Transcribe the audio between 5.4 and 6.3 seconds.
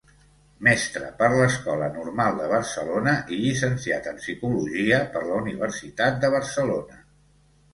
Universitat